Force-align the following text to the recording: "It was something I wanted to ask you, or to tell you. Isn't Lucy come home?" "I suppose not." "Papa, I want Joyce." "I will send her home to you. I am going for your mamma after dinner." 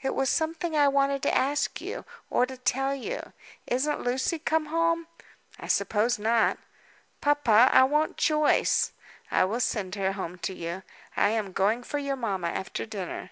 "It 0.00 0.14
was 0.14 0.30
something 0.30 0.76
I 0.76 0.86
wanted 0.86 1.22
to 1.24 1.36
ask 1.36 1.80
you, 1.80 2.04
or 2.30 2.46
to 2.46 2.56
tell 2.56 2.94
you. 2.94 3.32
Isn't 3.66 3.98
Lucy 4.04 4.38
come 4.38 4.66
home?" 4.66 5.08
"I 5.58 5.66
suppose 5.66 6.20
not." 6.20 6.58
"Papa, 7.20 7.68
I 7.72 7.82
want 7.82 8.16
Joyce." 8.16 8.92
"I 9.32 9.44
will 9.44 9.58
send 9.58 9.96
her 9.96 10.12
home 10.12 10.38
to 10.38 10.54
you. 10.54 10.84
I 11.16 11.30
am 11.30 11.50
going 11.50 11.82
for 11.82 11.98
your 11.98 12.14
mamma 12.14 12.46
after 12.50 12.86
dinner." 12.86 13.30